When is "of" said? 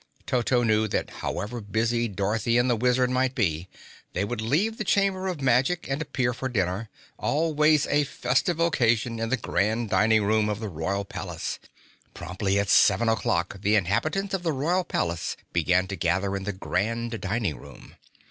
5.27-5.41, 10.49-10.59, 14.33-14.41